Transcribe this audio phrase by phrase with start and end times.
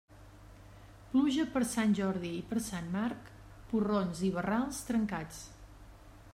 [1.09, 3.29] Pluja per Sant Jordi i per Sant Marc,
[3.75, 5.47] porrons i barrals trencats.